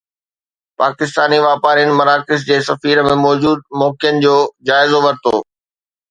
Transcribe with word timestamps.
پاڪستاني 0.81 1.37
واپارين 1.47 1.91
مراکش 1.99 2.45
جي 2.47 2.57
سفير 2.69 3.01
۾ 3.09 3.13
موجود 3.25 3.61
موقعن 3.83 4.15
جو 4.25 4.33
جائزو 4.71 5.03
ورتو 5.05 5.35